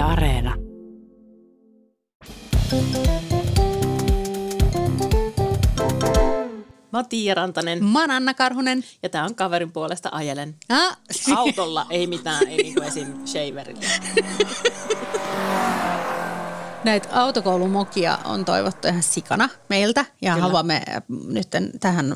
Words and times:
Yle 0.00 0.08
Areena. 0.08 0.54
Mä 6.92 6.98
oon 6.98 7.08
Tiia 7.08 7.34
Rantanen 7.34 7.84
Mä 7.84 8.00
oon 8.00 8.10
Anna 8.10 8.34
Karhunen. 8.34 8.84
ja 9.02 9.08
tää 9.08 9.24
on 9.24 9.34
kaverin 9.34 9.72
puolesta 9.72 10.08
ajelen. 10.12 10.56
Ah, 10.68 10.98
Autolla 11.36 11.86
ei 11.90 12.06
mitään, 12.06 12.48
ei 12.48 12.56
niinku 12.56 12.80
esim. 12.80 13.26
shaverilla. 13.26 13.80
Näitä 16.84 17.08
autokoulumokia 17.12 18.18
on 18.24 18.44
toivottu 18.44 18.88
ihan 18.88 19.02
sikana 19.02 19.48
meiltä 19.68 20.04
ja 20.22 20.32
Kyllä. 20.32 20.42
haluamme 20.46 20.82
äh, 20.88 21.02
nyt 21.28 21.48
tähän 21.80 22.14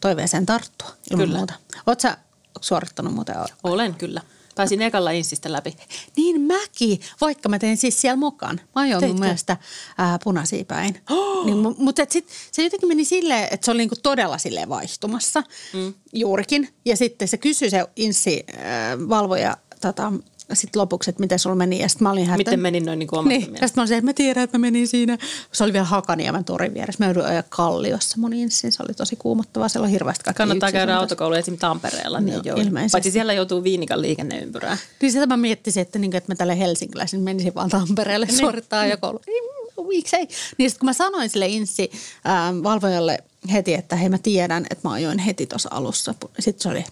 toiveeseen 0.00 0.46
tarttua 0.46 0.88
ilman 1.10 1.26
Kyllä. 1.26 1.38
muuta. 1.38 1.54
Oot 1.86 2.00
sä 2.00 2.16
suorittanut 2.60 3.14
muuten? 3.14 3.36
Olen 3.64 3.94
kyllä. 3.94 4.20
Pääsin 4.54 4.82
ekalla 4.82 5.10
insistä 5.10 5.52
läpi. 5.52 5.76
Niin 6.16 6.40
mäkin, 6.40 7.00
vaikka 7.20 7.48
mä 7.48 7.58
tein 7.58 7.76
siis 7.76 8.00
siellä 8.00 8.16
mokan. 8.16 8.60
Mä 8.74 8.82
ajoin 8.82 9.06
mun 9.08 9.20
mielestä 9.20 9.56
ää, 9.98 10.18
punaisia 10.24 10.64
päin. 10.64 10.94
niin, 11.44 11.64
mu- 11.64 11.74
mutta 11.78 12.02
et 12.02 12.10
sit, 12.10 12.28
se 12.52 12.62
jotenkin 12.62 12.88
meni 12.88 13.04
silleen, 13.04 13.48
että 13.50 13.64
se 13.64 13.70
oli 13.70 13.78
niinku 13.78 13.96
todella 14.02 14.38
silleen 14.38 14.68
vaihtumassa 14.68 15.42
mm. 15.72 15.94
juurikin. 16.12 16.68
Ja 16.84 16.96
sitten 16.96 17.28
se 17.28 17.38
kysyi 17.38 17.70
se 17.70 17.86
inssi 17.96 18.44
ää, 18.56 18.98
valvoja 18.98 19.56
tota, 19.80 20.12
sit 20.52 20.76
lopuksi, 20.76 21.10
että 21.10 21.20
miten 21.20 21.38
sulla 21.38 21.56
meni. 21.56 21.78
Ja 21.78 21.88
sit 21.88 22.00
mä 22.00 22.10
olin 22.10 22.24
että- 22.24 22.36
Miten 22.36 22.60
menin 22.60 22.84
noin 22.84 22.98
niinku 22.98 23.16
omasta 23.16 23.28
Niin, 23.28 23.40
mielestä? 23.40 23.64
ja 23.64 23.68
sitten 23.68 23.80
mä 23.80 23.82
olisin, 23.82 23.98
että 23.98 24.10
mä 24.10 24.12
tiedän, 24.12 24.44
että 24.44 24.58
mä 24.58 24.60
menin 24.60 24.88
siinä. 24.88 25.18
Se 25.52 25.64
oli 25.64 25.72
vielä 25.72 25.84
Hakaniemen 25.84 26.44
torin 26.44 26.74
vieressä. 26.74 27.04
Mä 27.04 27.06
joudun 27.08 27.24
ajaa 27.24 27.42
Kalliossa 27.48 28.16
mun 28.20 28.32
inssin. 28.32 28.72
Se 28.72 28.82
oli 28.82 28.94
tosi 28.94 29.16
kuumottavaa. 29.16 29.68
Siellä 29.68 29.84
on 29.84 29.90
hirveästi 29.90 30.24
kaikki 30.24 30.38
Kannattaa 30.38 30.72
käydä 30.72 30.96
autokoulu 30.98 31.34
esim. 31.34 31.58
Tampereella. 31.58 32.20
Niin 32.20 32.32
Joo, 32.34 32.42
joo, 32.44 32.56
ilmeisesti. 32.56 32.92
Paitsi 32.94 33.10
siellä 33.10 33.32
joutuu 33.32 33.62
Viinikan 33.64 34.02
liikenneympyrään. 34.02 34.78
Niin 35.02 35.12
sitä 35.12 35.26
mä 35.26 35.36
miettisin, 35.36 35.80
että, 35.80 35.98
niin, 35.98 36.16
että 36.16 36.32
mä 36.32 36.36
tälle 36.36 36.58
helsinkiläisen 36.58 37.20
menisin 37.20 37.54
vaan 37.54 37.70
Tampereelle 37.70 38.26
niin. 38.26 38.38
suorittaa 38.38 38.80
ajokoulu. 38.80 39.20
Ei, 39.28 39.40
Miksei? 39.88 40.28
Niin 40.58 40.70
sitten 40.70 40.80
kun 40.80 40.86
mä 40.86 40.92
sanoin 40.92 41.30
sille 41.30 41.46
inssi 41.46 41.90
ähm, 42.28 42.62
valvojalle 42.62 43.18
heti, 43.52 43.74
että 43.74 43.96
hei 43.96 44.08
mä 44.08 44.18
tiedän, 44.18 44.66
että 44.70 44.88
mä 44.88 44.94
ajoin 44.94 45.18
heti 45.18 45.46
tuossa 45.46 45.68
alussa. 45.72 46.14
Sitten 46.38 46.62
se 46.62 46.68
oli, 46.68 46.84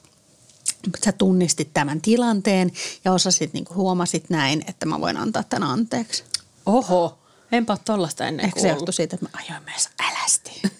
sä 1.05 1.12
tunnistit 1.12 1.75
tämän 1.75 2.00
tilanteen 2.00 2.73
ja 3.05 3.12
osasit, 3.12 3.53
niin 3.53 3.67
huomasit 3.75 4.31
näin, 4.31 4.64
että 4.67 4.87
mä 4.87 5.00
voin 5.00 5.17
antaa 5.17 5.42
tämän 5.42 5.69
anteeksi. 5.69 6.25
Oho, 6.67 7.19
enpä 7.53 7.72
ole 7.72 7.81
tollasta 7.84 8.27
ennen 8.27 8.47
se 8.47 8.53
kuullut. 8.53 8.70
johtui 8.70 8.92
siitä, 8.92 9.17
että 9.17 9.27
mä 9.27 9.45
ajoin 9.45 9.64
myös 9.64 9.89
älästi. 10.00 10.62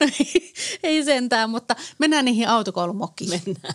no 0.00 0.06
ei, 0.18 0.52
ei 0.82 1.04
sentään, 1.04 1.50
mutta 1.50 1.76
mennään 1.98 2.24
niihin 2.24 2.48
autokoulumokkiin. 2.48 3.30
Mennään. 3.30 3.74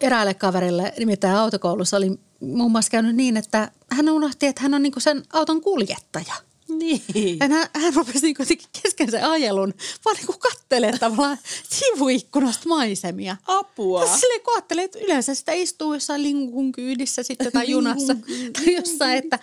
eräälle 0.00 0.34
kaverille, 0.34 0.92
nimittäin 0.98 1.36
autokoulussa 1.36 1.96
oli 1.96 2.20
muun 2.40 2.72
muassa 2.72 2.90
käynyt 2.90 3.16
niin, 3.16 3.36
että 3.36 3.70
hän 3.90 4.08
unohti, 4.08 4.46
että 4.46 4.62
hän 4.62 4.74
on 4.74 4.82
niinku 4.82 5.00
sen 5.00 5.22
auton 5.32 5.60
kuljettaja. 5.60 6.34
Niin. 6.78 7.38
Ja 7.40 7.48
hän, 7.48 7.68
hän 7.74 7.94
rupesi 7.94 8.20
niinku 8.22 8.42
jotenkin 8.42 8.68
kesken 8.82 9.10
sen 9.10 9.24
ajelun 9.24 9.74
vaan 10.04 10.16
niinku 10.16 10.34
kattelee 10.38 10.98
tavallaan 10.98 11.38
sivuikkunasta 11.68 12.68
maisemia. 12.68 13.36
Apua. 13.46 14.04
Ja 14.04 14.16
silleen 14.16 14.40
kun 14.40 14.54
ajattelee, 14.54 14.84
että 14.84 14.98
yleensä 14.98 15.34
sitä 15.34 15.52
istuu 15.52 15.94
jossain 15.94 16.22
linkun 16.22 16.72
kyydissä 16.72 17.22
sitten 17.22 17.52
tai 17.52 17.70
junassa 17.70 18.16
tai 18.52 18.74
jossain, 18.74 19.18
että, 19.18 19.38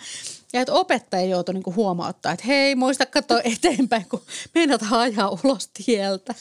ja 0.52 0.60
että 0.60 0.72
opettaja 0.72 1.24
joutui 1.24 1.54
niinku 1.54 1.74
huomauttaa, 1.74 2.32
että 2.32 2.46
hei 2.46 2.74
muista 2.74 3.06
katsoa 3.06 3.40
eteenpäin, 3.44 4.06
kun 4.08 4.22
meinataan 4.54 5.00
ajaa 5.00 5.38
ulos 5.44 5.70
tieltä. 5.84 6.34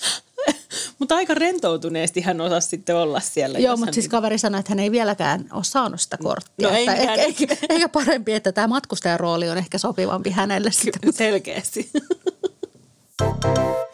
Mutta 1.00 1.16
aika 1.16 1.34
rentoutuneesti 1.34 2.22
hän 2.22 2.42
osasi 2.42 2.68
sitten 2.68 2.96
olla 2.96 3.20
siellä. 3.20 3.60
Joo, 3.60 3.78
mutta 3.78 3.94
siis 3.94 4.08
kaveri 4.08 4.38
sanoi, 4.38 4.60
että 4.60 4.72
hän 4.72 4.80
ei 4.80 4.92
vieläkään 4.92 5.46
ole 5.54 5.64
saanut 5.64 6.02
sitä 6.02 6.18
korttia. 6.18 6.70
No 6.70 6.76
ei 6.76 6.88
ehkä, 6.88 7.14
ehkä, 7.14 7.58
ehkä 7.70 7.90
parempi, 7.90 8.34
että 8.34 8.52
tämä 8.52 8.68
matkustajan 8.68 9.20
rooli 9.20 9.50
on 9.50 9.58
ehkä 9.58 9.78
sopivampi 9.78 10.32
hänelle 10.32 10.72
sitten. 10.72 11.14
Selkeästi. 11.14 11.90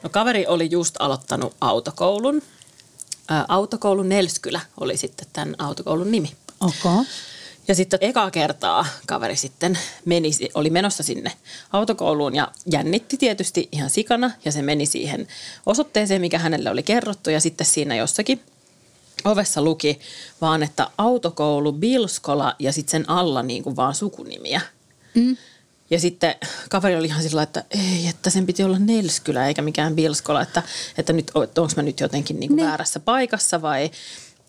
No 0.03 0.09
kaveri 0.11 0.47
oli 0.47 0.67
just 0.71 0.95
aloittanut 0.99 1.55
autokoulun. 1.61 2.41
Ä, 3.31 3.45
autokoulu 3.47 4.03
Nelskylä 4.03 4.59
oli 4.79 4.97
sitten 4.97 5.27
tämän 5.33 5.55
autokoulun 5.57 6.11
nimi. 6.11 6.31
Okay. 6.59 7.05
Ja 7.67 7.75
sitten 7.75 7.99
ekaa 8.01 8.31
kertaa 8.31 8.85
kaveri 9.07 9.35
sitten 9.35 9.79
meni, 10.05 10.31
oli 10.53 10.69
menossa 10.69 11.03
sinne 11.03 11.31
autokouluun 11.73 12.35
ja 12.35 12.51
jännitti 12.71 13.17
tietysti 13.17 13.69
ihan 13.71 13.89
sikana 13.89 14.31
ja 14.45 14.51
se 14.51 14.61
meni 14.61 14.85
siihen 14.85 15.27
osoitteeseen, 15.65 16.21
mikä 16.21 16.39
hänelle 16.39 16.69
oli 16.69 16.83
kerrottu 16.83 17.29
ja 17.29 17.39
sitten 17.39 17.67
siinä 17.67 17.95
jossakin 17.95 18.41
ovessa 19.25 19.61
luki 19.61 19.99
vaan, 20.41 20.63
että 20.63 20.87
autokoulu 20.97 21.71
Bilskola 21.71 22.55
ja 22.59 22.71
sitten 22.73 22.91
sen 22.91 23.09
alla 23.09 23.43
niin 23.43 23.63
kuin 23.63 23.75
vaan 23.75 23.95
sukunimiä. 23.95 24.61
Mm. 25.13 25.37
Ja 25.89 25.99
sitten 25.99 26.35
kaveri 26.69 26.95
oli 26.95 27.07
ihan 27.07 27.23
sillä 27.23 27.43
että 27.43 27.63
ei, 27.71 28.07
että 28.07 28.29
sen 28.29 28.45
piti 28.45 28.63
olla 28.63 28.79
Nelskylä 28.79 29.47
eikä 29.47 29.61
mikään 29.61 29.95
Bilskola, 29.95 30.41
että, 30.41 30.63
että 30.97 31.13
nyt, 31.13 31.31
onko 31.35 31.73
mä 31.75 31.83
nyt 31.83 31.99
jotenkin 31.99 32.39
niin 32.39 32.47
kuin 32.47 32.57
Ne. 32.57 32.63
väärässä 32.65 32.99
paikassa 32.99 33.61
vai, 33.61 33.91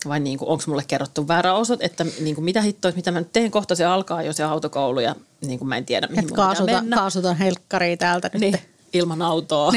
vai 0.08 0.20
niin 0.20 0.38
kuin, 0.38 0.48
onko 0.48 0.64
mulle 0.66 0.84
kerrottu 0.88 1.28
väärä 1.28 1.54
osoite, 1.54 1.84
että 1.84 2.06
niin 2.20 2.34
kuin 2.34 2.44
mitä 2.44 2.60
hittoa, 2.60 2.92
mitä 2.96 3.10
mä 3.10 3.18
nyt 3.18 3.32
teen, 3.32 3.50
kohta 3.50 3.74
se 3.74 3.84
alkaa 3.84 4.22
jo 4.22 4.32
se 4.32 4.42
autokoulu 4.42 5.00
ja 5.00 5.16
niin 5.46 5.58
kuin 5.58 5.68
mä 5.68 5.76
en 5.76 5.86
tiedä, 5.86 6.06
mihin 6.06 6.24
pitää 6.24 6.36
kaasuta, 6.36 6.72
mennä. 6.72 6.96
kaasutan 6.96 7.36
helkkariin 7.36 7.98
täältä 7.98 8.30
nyt. 8.32 8.40
Niin, 8.40 8.58
ilman 8.92 9.22
autoa. 9.22 9.72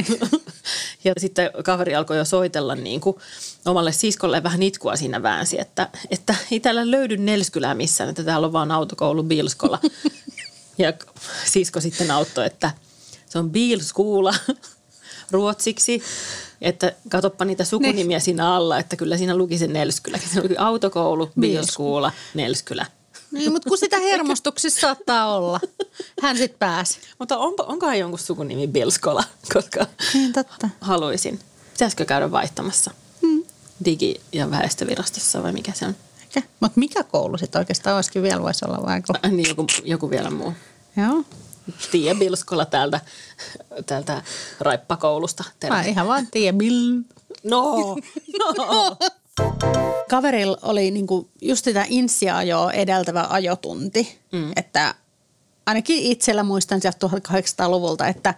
ja 1.03 1.13
sitten 1.17 1.51
kaveri 1.63 1.95
alkoi 1.95 2.17
jo 2.17 2.25
soitella 2.25 2.75
niin 2.75 3.01
kuin 3.01 3.15
omalle 3.65 3.91
siskolle 3.91 4.43
vähän 4.43 4.63
itkua 4.63 4.95
siinä 4.95 5.23
väänsi, 5.23 5.61
että, 5.61 5.89
että 6.09 6.35
ei 6.51 6.59
täällä 6.59 6.91
löydy 6.91 7.17
Nelskylää 7.17 7.75
missään, 7.75 8.09
että 8.09 8.23
täällä 8.23 8.47
on 8.47 8.53
vaan 8.53 8.71
autokoulu 8.71 9.23
Bilskola. 9.23 9.79
ja 10.77 10.93
sisko 11.45 11.81
sitten 11.81 12.11
auttoi, 12.11 12.45
että 12.45 12.71
se 13.29 13.39
on 13.39 13.51
Bilskula 13.51 14.33
ruotsiksi, 15.31 16.03
että 16.61 16.93
katoppa 17.09 17.45
niitä 17.45 17.63
sukunimiä 17.65 18.19
siinä 18.19 18.55
alla, 18.55 18.79
että 18.79 18.95
kyllä 18.95 19.17
siinä 19.17 19.35
luki 19.35 19.57
se 19.57 19.67
Nelskyläkin. 19.67 20.29
Se 20.29 20.41
luki 20.41 20.57
autokoulu, 20.57 21.29
Bilskula, 21.39 22.11
Nelskylä. 22.33 22.85
Niin, 23.31 23.51
mutta 23.51 23.69
kun 23.69 23.77
sitä 23.77 23.99
hermostuksissa 23.99 24.81
saattaa 24.81 25.35
olla. 25.37 25.59
Hän 26.21 26.37
sitten 26.37 26.59
pääsi. 26.59 26.99
Mutta 27.19 27.37
onpa, 27.37 27.63
onkohan 27.63 27.99
jonkun 27.99 28.19
sukunimi 28.19 28.67
Bilskola, 28.67 29.23
koska 29.53 29.85
Niin 30.13 30.33
totta. 30.33 30.69
haluaisin. 30.81 31.39
Pitäisikö 31.73 32.05
käydä 32.05 32.31
vaihtamassa? 32.31 32.91
Hmm. 33.21 33.43
Digi- 33.85 34.21
ja 34.33 34.51
väestövirastossa 34.51 35.43
vai 35.43 35.51
mikä 35.53 35.71
se 35.75 35.85
on? 35.85 35.95
Mutta 36.59 36.79
mikä 36.79 37.03
koulu 37.03 37.37
sitten 37.37 37.59
oikeastaan 37.59 37.95
olisikin 37.95 38.23
vielä 38.23 38.41
voisi 38.41 38.65
olla 38.65 38.83
vai? 38.85 39.01
niin, 39.31 39.49
joku, 39.49 39.65
joku 39.83 40.09
vielä 40.09 40.29
muu. 40.29 40.53
Joo. 40.97 41.23
Tiia 41.91 42.15
Bilskola 42.15 42.65
täältä, 42.65 42.99
täältä 43.85 44.23
raippakoulusta. 44.59 45.43
Terve. 45.59 45.75
Mä 45.75 45.83
ihan 45.83 46.07
vaan 46.07 46.27
tiedän, 46.31 46.57
Bill. 46.57 47.01
No, 47.43 47.95
no. 48.57 48.97
Kaverilla 50.09 50.57
oli 50.61 50.91
niinku 50.91 51.29
just 51.41 51.65
sitä 51.65 51.85
insiajoa 51.89 52.71
edeltävä 52.71 53.27
ajotunti. 53.29 54.19
Mm. 54.31 54.51
Että 54.55 54.95
ainakin 55.65 56.03
itsellä 56.03 56.43
muistan 56.43 56.81
sieltä 56.81 57.07
1800-luvulta, 57.07 58.07
että 58.07 58.33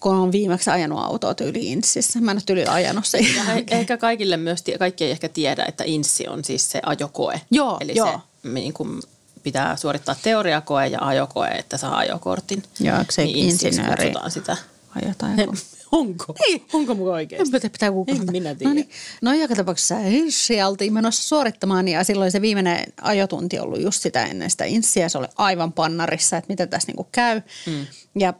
kun 0.00 0.14
on 0.14 0.32
viimeksi 0.32 0.70
ajanut 0.70 0.98
autoa 0.98 1.34
tyyli 1.34 1.72
insissä. 1.72 2.20
Mä 2.20 2.30
en 2.30 2.36
ole 2.36 2.42
tyyli 2.46 2.66
ajanut 2.66 3.06
sen 3.06 3.24
ehkä 3.70 3.96
kaikille 3.96 4.36
myös, 4.36 4.64
kaikki 4.78 5.04
ei 5.04 5.10
ehkä 5.10 5.28
tiedä, 5.28 5.64
että 5.68 5.84
INSSI 5.84 6.28
on 6.28 6.44
siis 6.44 6.70
se 6.70 6.80
ajokoe. 6.86 7.40
Joo, 7.50 7.76
Eli 7.80 7.92
joo. 7.94 8.20
se 8.42 8.48
niin 8.48 8.72
kuin 8.72 9.02
pitää 9.48 9.76
suorittaa 9.76 10.16
teoriakoe 10.22 10.86
ja 10.86 10.98
ajokoe, 11.00 11.48
että 11.48 11.76
saa 11.76 11.96
ajokortin. 11.96 12.62
Joo, 12.80 12.98
eikö 12.98 13.12
se 13.12 13.24
INSSiksi 13.24 13.68
insinööri- 13.68 14.30
sitä. 14.30 14.56
ajotaan 14.94 15.38
joku. 15.38 15.52
Onko? 15.92 16.34
Niin. 16.46 16.66
Onko 16.72 16.94
muka 16.94 17.10
oikeasti? 17.10 17.52
Pitää, 17.52 17.70
pitää 17.70 17.90
googlata. 17.90 18.20
En 18.20 18.32
minä 18.32 18.54
tiedä. 18.54 18.70
No, 18.70 18.74
niin. 18.74 18.88
no 19.22 19.32
joka 19.32 19.54
tapauksessa 19.54 19.98
Inssi 19.98 20.62
oltiin 20.62 20.92
menossa 20.92 21.28
suorittamaan 21.28 21.88
ja 21.88 22.04
silloin 22.04 22.30
se 22.30 22.40
viimeinen 22.40 22.84
ajotunti 23.02 23.58
ollut 23.58 23.80
just 23.80 24.02
sitä 24.02 24.24
ennen 24.24 24.50
sitä 24.50 24.64
Inssiä. 24.64 25.08
Se 25.08 25.18
oli 25.18 25.26
aivan 25.36 25.72
pannarissa, 25.72 26.36
että 26.36 26.52
mitä 26.52 26.66
tässä 26.66 26.88
niinku 26.88 27.08
käy. 27.12 27.42
Mm. 27.66 27.86
Ja 28.18 28.34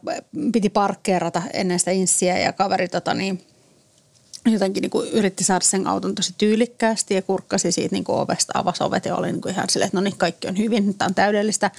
piti 0.51 0.69
parkkeerata 0.69 1.41
ennen 1.53 1.79
sitä 1.79 1.91
Inssiä 1.91 2.39
ja 2.39 2.53
kaveri 2.53 2.87
tota 2.87 3.13
niin, 3.13 3.41
jotenkin 4.45 4.81
niinku 4.81 5.03
yritti 5.03 5.43
saada 5.43 5.65
sen 5.65 5.87
auton 5.87 6.15
tosi 6.15 6.33
tyylikkäästi 6.37 7.13
ja 7.13 7.21
kurkkasi 7.21 7.71
siitä 7.71 7.95
niinku 7.95 8.13
ovesta, 8.13 8.51
avasi 8.55 8.83
ovet 8.83 9.05
ja 9.05 9.15
oli 9.15 9.31
niinku 9.31 9.49
ihan 9.49 9.69
silleen, 9.69 9.87
että 9.87 9.97
no 9.97 10.01
niin, 10.01 10.17
kaikki 10.17 10.47
on 10.47 10.57
hyvin, 10.57 10.97
tämä 10.97 11.07
on 11.07 11.15
täydellistä. 11.15 11.71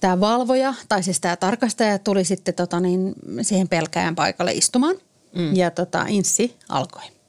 Tämä 0.00 0.20
valvoja, 0.20 0.74
tai 0.88 1.02
siis 1.02 1.20
tämä 1.20 1.36
tarkastaja 1.36 1.98
tuli 1.98 2.24
sitten 2.24 2.54
tota 2.54 2.80
niin, 2.80 3.14
siihen 3.42 3.68
pelkään 3.68 4.14
paikalle 4.14 4.52
istumaan 4.52 4.96
mm. 5.34 5.56
ja 5.56 5.70
tota, 5.70 6.04
inssi 6.08 6.56
alkoi. 6.68 7.19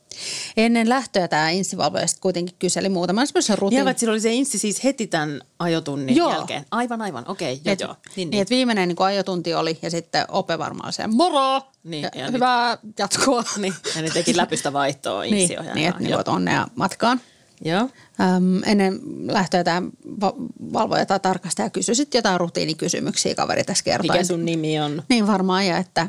Ennen 0.58 0.90
lähtöä 0.90 1.28
tämä 1.28 1.50
inssivalvoja 1.50 2.08
sitten 2.08 2.22
kuitenkin 2.22 2.56
kyseli 2.60 2.90
muutaman 2.90 3.28
semmoisen 3.28 3.58
rutin. 3.58 3.78
Tiedät, 3.78 3.98
sillä 3.98 4.12
oli 4.12 4.20
se 4.20 4.34
inssi 4.34 4.58
siis 4.58 4.84
heti 4.84 5.08
tämän 5.08 5.42
ajotunnin 5.60 6.16
Joo. 6.16 6.32
jälkeen. 6.32 6.66
Aivan, 6.72 7.02
aivan. 7.02 7.24
Okei, 7.28 7.54
okay, 7.54 7.62
joo, 7.66 7.74
Et, 7.74 7.80
joo. 7.80 7.94
Niin, 7.94 8.12
niin, 8.16 8.30
niin. 8.30 8.42
että 8.42 8.56
viimeinen 8.56 8.88
niin 8.88 9.02
ajotunti 9.02 9.54
oli 9.54 9.80
ja 9.82 9.90
sitten 9.92 10.26
Ope 10.30 10.58
varmaan 10.58 10.94
se 10.94 11.08
moro 11.08 11.62
Niin, 11.84 12.02
ja 12.04 12.10
ja 12.16 12.32
hyvää 12.32 12.78
jatkoa. 13.00 13.44
niin. 13.58 13.74
Ja 13.96 14.02
ne 14.02 14.10
teki 14.10 14.38
läpystä 14.38 14.74
vaihtoa 14.74 15.22
niin, 15.22 15.38
inssiohjaajaan. 15.38 15.76
niin, 15.76 15.90
että 15.90 16.02
niin 16.02 16.12
Joo. 16.12 16.24
onnea 16.28 16.68
matkaan. 16.76 17.22
Joo. 17.66 17.90
Öm, 18.38 18.62
ennen 18.66 19.00
lähtöä 19.28 19.64
tämä 19.64 19.82
va- 20.22 20.34
valvoja 20.74 21.06
tai 21.06 21.20
tarkastaja 21.20 21.70
kysyi 21.70 21.96
sitten 21.96 22.20
jotain 22.20 22.40
rutiinikysymyksiä 22.40 23.36
kaveri 23.36 23.64
tässä 23.64 23.84
kertoi. 23.84 24.14
Mikä 24.14 24.24
sun 24.24 24.46
nimi 24.46 24.80
on? 24.80 25.04
Niin 25.10 25.28
varmaan, 25.28 25.66
ja 25.68 25.78
että 25.78 26.08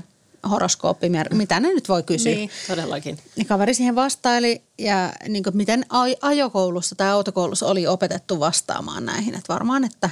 horoskooppi, 0.50 1.06
mitä 1.32 1.60
ne 1.60 1.68
nyt 1.68 1.88
voi 1.88 2.02
kysyä. 2.02 2.32
Niin, 2.32 2.50
todellakin. 2.66 3.18
Niin 3.36 3.46
kaveri 3.46 3.74
siihen 3.74 3.94
vastaili 3.94 4.62
ja 4.78 5.12
niin 5.28 5.42
kuin 5.42 5.56
miten 5.56 5.82
aj- 5.82 6.18
ajokoulussa 6.20 6.94
tai 6.94 7.08
autokoulussa 7.08 7.66
oli 7.66 7.86
opetettu 7.86 8.40
vastaamaan 8.40 9.06
näihin. 9.06 9.34
Että 9.34 9.52
varmaan, 9.52 9.84
että 9.84 10.10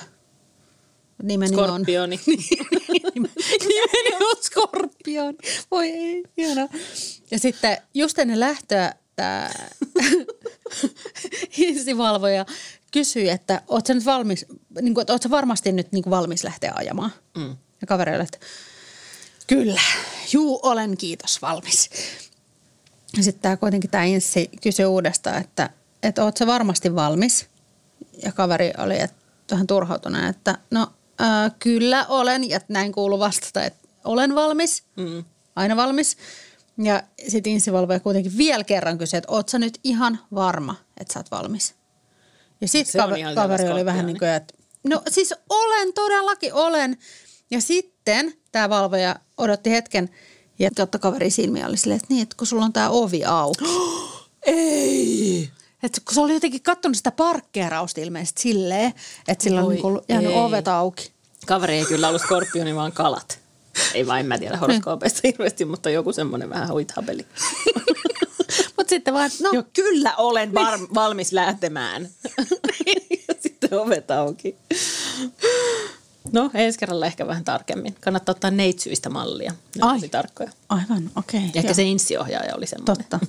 nimeni 1.23 1.57
on... 1.57 1.65
Skorpioni. 1.65 2.21
nimeni 3.69 4.17
on 4.21 4.37
Skorpion. 4.41 5.35
Voi 5.71 5.89
ei, 5.89 6.23
hienoa. 6.37 6.69
Ja 7.31 7.39
sitten 7.39 7.79
just 7.95 8.19
ennen 8.19 8.41
lähtöä 8.41 8.95
tämä 9.17 9.51
hissivalvoja 11.59 12.47
kysyi, 12.91 13.29
että 13.29 13.63
oot 13.69 13.87
sä 13.87 13.95
nyt 13.95 14.05
valmis, 14.05 14.47
niin 14.81 14.95
kuin, 14.95 15.07
että 15.15 15.31
varmasti 15.31 15.73
nyt 15.73 15.93
niin 15.93 16.03
kuin 16.03 16.11
valmis 16.11 16.45
lähteä 16.45 16.73
ajamaan. 16.75 17.13
Mm. 17.37 17.57
Ja 17.81 17.87
kaveri 17.87 18.15
oli, 18.17 18.25
että 18.25 18.39
kyllä, 19.51 19.81
juu 20.33 20.61
olen 20.63 20.97
kiitos 20.97 21.43
valmis. 21.43 21.91
Ja 23.17 23.23
sitten 23.23 23.43
tämä 23.43 23.57
kuitenkin 23.57 23.91
tämä 23.91 24.05
Inssi 24.05 24.51
kysyi 24.63 24.85
uudestaan, 24.85 25.41
että, 25.41 25.71
että 26.03 26.25
oot 26.25 26.37
sä 26.37 26.47
varmasti 26.47 26.95
valmis? 26.95 27.47
Ja 28.23 28.33
kaveri 28.33 28.73
oli 28.79 29.01
että 29.01 29.17
vähän 29.51 29.67
turhautunut, 29.67 30.25
että 30.25 30.59
no 30.71 30.93
ää, 31.19 31.51
kyllä 31.59 32.07
olen. 32.09 32.51
Ja 32.51 32.61
näin 32.69 32.93
kuulu 32.93 33.19
vastata, 33.19 33.65
että 33.65 33.89
olen 34.05 34.35
valmis, 34.35 34.85
mm. 34.97 35.25
aina 35.57 35.77
valmis. 35.77 36.17
Ja 36.79 37.03
sitten 37.29 37.53
insivalvoja 37.53 38.01
kuitenkin 38.01 38.37
vielä 38.37 38.65
kerran 38.65 38.99
kysyi, 38.99 39.19
että 39.19 39.33
oot 39.33 39.49
sä 39.49 39.59
nyt 39.59 39.79
ihan 39.85 40.19
varma, 40.35 40.75
että 41.01 41.13
sä 41.13 41.19
oot 41.19 41.31
valmis? 41.31 41.75
Ja 42.61 42.69
sitten 42.69 43.01
kaveri, 43.01 43.23
kaveri 43.35 43.69
oli 43.69 43.85
vähän 43.85 44.07
niin 44.07 44.19
kuin, 44.19 44.31
että 44.31 44.55
no 44.85 45.03
siis 45.09 45.35
olen, 45.49 45.93
todellakin 45.93 46.55
olen. 46.55 46.99
Ja 47.51 47.61
sitten 47.61 48.00
tämä 48.53 48.69
valvoja 48.69 49.17
odotti 49.39 49.71
hetken 49.71 50.11
ja 50.59 50.71
totta 50.77 50.99
kaveri 50.99 51.31
silmiä 51.31 51.67
oli 51.67 51.77
silleen, 51.77 51.97
että 51.97 52.15
niin, 52.15 52.23
että 52.23 52.37
kun 52.37 52.47
sulla 52.47 52.65
on 52.65 52.73
tämä 52.73 52.91
ovi 52.91 53.25
auki. 53.25 53.65
Ei! 54.47 55.51
Että 55.83 56.01
kun 56.05 56.15
se 56.15 56.21
oli 56.21 56.35
jotenkin 56.35 56.63
katsonut 56.63 56.97
sitä 56.97 57.11
parkkeerausta 57.11 58.01
ilmeisesti 58.01 58.43
silleen, 58.43 58.93
että 59.29 59.45
sillä 59.45 59.63
on 59.63 59.69
niin 59.69 59.83
jäänyt 60.09 60.33
ovet 60.35 60.69
auki. 60.69 61.13
Kaveri 61.47 61.75
ei 61.75 61.85
kyllä 61.85 62.09
ollut 62.09 62.23
skorpioni, 62.23 62.75
vaan 62.75 62.93
kalat. 62.93 63.39
Ei 63.95 64.07
vain, 64.07 64.27
mä 64.27 64.39
tiedä 64.39 64.57
horoskoopeista 64.57 65.21
hirveästi, 65.25 65.65
mutta 65.65 65.91
joku 65.91 66.13
semmoinen 66.13 66.51
vähän 66.51 66.69
huithapeli. 66.69 67.27
mutta 68.77 68.91
sitten 68.91 69.15
vaan, 69.15 69.31
no. 69.43 69.51
Joo, 69.53 69.65
kyllä 69.73 70.15
olen 70.17 70.55
var- 70.55 70.95
valmis 70.95 71.33
lähtemään. 71.33 72.09
ja 73.29 73.35
sitten 73.41 73.79
ovet 73.79 74.11
auki. 74.11 74.57
No, 76.33 76.51
ensi 76.55 76.79
kerralla 76.79 77.07
ehkä 77.07 77.27
vähän 77.27 77.45
tarkemmin. 77.45 77.97
Kannattaa 78.01 78.33
ottaa 78.33 78.51
neitsyistä 78.51 79.11
mallia. 79.11 79.53
Ne 79.77 79.81
Ai. 79.81 80.09
tarkkoja. 80.09 80.51
Aivan, 80.69 81.11
okei. 81.17 81.41
Okay, 81.41 81.51
ehkä 81.55 81.71
jo. 81.71 81.75
se 81.75 81.83
insiohjaaja 81.83 82.57
oli 82.57 82.67
semmoinen. 82.67 82.97
Totta. 82.97 83.21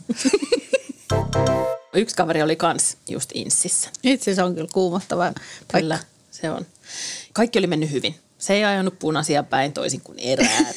Yksi 1.93 2.15
kaveri 2.15 2.41
oli 2.41 2.55
kans 2.55 2.97
just 3.09 3.29
inssissä. 3.33 3.89
Itse 4.03 4.35
se 4.35 4.43
on 4.43 4.55
kyllä 4.55 4.69
kuumottava. 4.73 5.33
Kyllä, 5.67 5.99
se 6.31 6.51
on. 6.51 6.65
Kaikki 7.33 7.59
oli 7.59 7.67
mennyt 7.67 7.91
hyvin. 7.91 8.15
Se 8.41 8.53
ei 8.53 8.63
ajanut 8.63 8.99
punaisia 8.99 9.43
päin 9.43 9.73
toisin 9.73 10.01
kuin 10.01 10.19
eräät. 10.19 10.75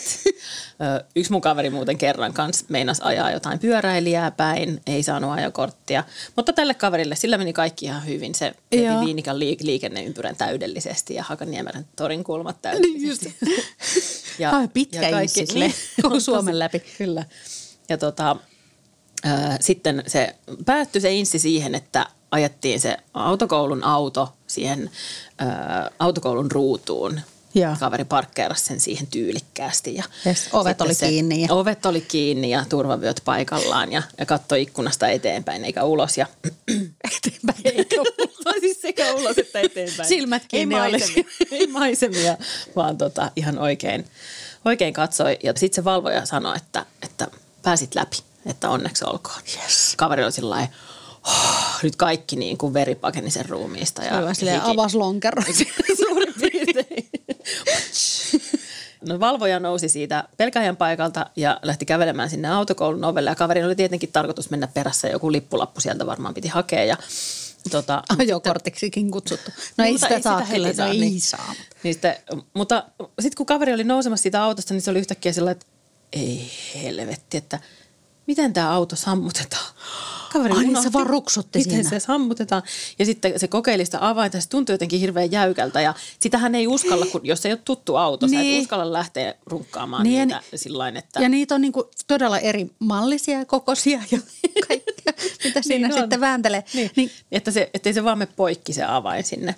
Yksi 1.17 1.33
mun 1.33 1.41
kaveri 1.41 1.71
muuten 1.71 1.99
kerran 1.99 2.33
kanssa 2.33 2.65
meinas 2.69 3.01
ajaa 3.01 3.31
jotain 3.31 3.59
pyöräilijää 3.59 4.31
päin, 4.31 4.81
ei 4.87 5.03
saanut 5.03 5.31
ajokorttia. 5.31 6.05
Mutta 6.37 6.53
tälle 6.53 6.75
kaverille 6.75 7.17
sillä 7.17 7.39
meni 7.39 7.53
kaikki 7.53 7.87
ihan 7.87 8.07
hyvin. 8.07 8.35
Se 8.35 8.55
veti 8.73 9.07
Viinikan 9.07 9.39
liikenneympyrän 9.39 10.37
täydellisesti 10.37 11.15
ja 11.15 11.23
Hakaniemeren 11.23 11.87
torin 11.97 12.25
kulmat 12.25 12.63
täydellisesti. 12.63 13.37
Niin 13.41 13.63
ja, 14.39 14.51
Ai, 14.51 14.69
pitkä 14.69 15.03
ja 15.03 15.11
kaikki, 15.11 15.45
niin, 15.45 15.75
koko 16.03 16.21
Suomen 16.21 16.59
läpi. 16.59 16.83
Kyllä. 16.99 17.25
Ja 17.89 17.99
tota, 17.99 18.37
äh, 19.27 19.57
sitten 19.61 20.03
se 20.07 20.37
päättyi 20.67 21.01
se 21.01 21.13
inssi 21.13 21.39
siihen, 21.39 21.75
että 21.75 22.07
ajettiin 22.31 22.81
se 22.81 22.97
autokoulun 23.15 23.85
auto 23.85 24.33
siihen 24.47 24.91
äh, 25.43 25.49
autokoulun 25.99 26.51
ruutuun 26.51 27.21
ja. 27.55 27.77
Kaveri 27.81 28.05
parkkeerasi 28.05 28.65
sen 28.65 28.81
siihen 28.81 29.07
tyylikkäästi. 29.07 29.95
Ja 29.95 30.05
yes, 30.27 30.49
ovet 30.53 30.81
oli 30.81 30.95
se, 30.95 31.09
kiinni. 31.09 31.43
Ja. 31.43 31.55
Ovet 31.55 31.87
oli 31.87 32.01
kiinni 32.01 32.51
ja 32.51 32.65
turvavyöt 32.69 33.23
paikallaan 33.25 33.93
ja, 33.93 34.03
ja 34.19 34.27
katsoi 34.27 34.63
ikkunasta 34.63 35.09
eteenpäin 35.09 35.65
eikä 35.65 35.85
ulos. 35.85 36.19
Ja 36.19 36.27
eteenpäin 37.17 37.79
eikä 37.79 37.97
ulos. 38.01 38.57
siis 38.61 38.83
sekä 38.83 39.13
ulos 39.13 39.39
että 39.39 39.61
eteenpäin. 39.61 40.09
Silmät 40.09 40.43
kiinni 40.49 40.75
ei 40.75 40.81
maisemia, 40.81 41.25
ei 41.51 41.67
maisemia, 41.67 42.37
vaan 42.77 42.99
tota, 42.99 43.31
ihan 43.37 43.59
oikein, 43.59 44.07
oikein 44.65 44.95
katsoi. 44.95 45.39
Ja 45.43 45.53
sitten 45.57 45.75
se 45.75 45.85
valvoja 45.85 46.27
sanoi, 46.27 46.57
että, 46.57 46.87
että 47.03 47.29
pääsit 47.63 47.95
läpi, 47.95 48.17
että 48.47 48.71
onneksi 48.71 49.05
olkoon. 49.05 49.41
Yes. 49.63 49.95
Kaveri 49.97 50.25
oli 50.25 50.33
sillä 50.33 50.69
oh, 51.29 51.83
nyt 51.83 51.97
kaikki 51.97 52.37
niin 52.37 52.59
kuin 52.59 52.75
veri 52.75 52.95
pakeni 52.95 53.31
sen 53.31 53.49
ruumiista. 53.49 54.03
Ja 54.03 54.17
Aivan 54.17 54.35
silleen 54.35 54.63
avas 54.63 54.95
lonkero. 54.95 55.43
Suurin 56.07 56.35
piirtein. 56.41 57.04
No 59.09 59.21
valvoja 59.21 59.61
nousi 59.61 59.89
siitä 59.89 60.25
pelkäjän 60.37 60.77
paikalta 60.77 61.27
ja 61.37 61.61
lähti 61.63 61.85
kävelemään 61.85 62.31
sinne 62.31 62.49
autokoulun 62.49 63.05
ovelle. 63.05 63.31
Ja 63.31 63.35
kaverin 63.35 63.65
oli 63.65 63.77
tietenkin 63.77 64.13
tarkoitus 64.13 64.51
mennä 64.51 64.67
perässä. 64.67 65.09
Joku 65.09 65.33
lippulappu 65.33 65.81
sieltä 65.81 66.07
varmaan 66.07 66.35
piti 66.35 66.49
hakea. 66.49 66.85
Ja, 66.85 66.97
tota, 67.71 68.03
Ajokortiksikin 68.19 69.11
kutsuttu. 69.11 69.51
No 69.77 69.85
ei 69.85 69.99
sitä, 69.99 70.15
ei 70.15 70.23
saa 70.23 70.43
kyllä, 70.53 70.73
saa, 70.73 70.89
ei 70.89 71.01
niin, 71.01 71.21
saa. 71.21 71.55
Niin 71.83 71.95
sitten, 71.95 72.17
mutta 72.55 72.85
sitten 73.21 73.37
kun 73.37 73.47
kaveri 73.47 73.75
oli 73.75 73.85
nousemassa 73.85 74.23
siitä 74.23 74.45
autosta, 74.45 74.75
niin 74.75 74.83
se 74.83 74.91
oli 74.91 74.99
yhtäkkiä 74.99 75.33
sellainen, 75.33 75.61
että 75.61 75.73
ei 76.13 76.51
helvetti, 76.83 77.37
että 77.37 77.59
miten 78.27 78.53
tämä 78.53 78.71
auto 78.71 78.97
sammutetaan 78.97 79.75
kaveri 80.35 80.55
Ai, 80.55 80.65
niin 80.65 80.83
se 80.83 80.93
vaan 80.93 81.07
ruksutti 81.07 81.59
miten 81.59 81.73
siinä. 81.73 81.91
se 81.91 82.01
sammutetaan. 82.01 82.63
Ja 82.99 83.05
sitten 83.05 83.41
se 83.41 83.49
kokeili 83.49 83.85
sitä 83.85 84.09
avainta, 84.09 84.41
se 84.41 84.49
tuntui 84.49 84.75
jotenkin 84.75 85.01
hirveän 85.01 85.33
jäykältä. 85.33 85.81
Ja 85.81 85.95
sitähän 86.21 86.55
ei 86.55 86.67
uskalla, 86.67 87.07
kun, 87.07 87.21
jos 87.25 87.47
ei 87.47 87.53
ole 87.53 87.61
tuttu 87.65 87.97
auto, 87.97 88.27
niin. 88.27 88.37
sä 88.37 88.41
et 88.41 88.47
niin. 88.47 88.63
uskalla 88.63 88.93
lähteä 88.93 89.35
runkkaamaan 89.47 90.03
niin, 90.03 90.29
niitä 90.29 90.43
ja, 90.53 90.59
sillain, 90.59 90.97
että... 90.97 91.23
Ja 91.23 91.29
niitä 91.29 91.55
on 91.55 91.61
niinku 91.61 91.91
todella 92.07 92.39
eri 92.39 92.71
mallisia 92.79 93.45
kokoisia 93.45 94.03
ja 94.11 94.19
kaikkea, 94.69 95.13
mitä 95.45 95.63
siinä 95.63 95.89
niin 95.89 95.99
sitten 95.99 96.21
vääntelee. 96.21 96.65
Niin. 96.75 96.91
niin. 96.97 97.11
Että 97.33 97.51
se, 97.51 97.71
ettei 97.75 97.93
se 97.93 98.05
vaan 98.05 98.19
me 98.19 98.27
poikki 98.27 98.73
se 98.73 98.85
avain 98.85 99.25
sinne. 99.25 99.55